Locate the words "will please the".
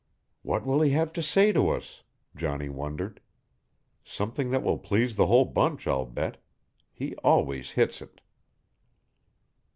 4.63-5.27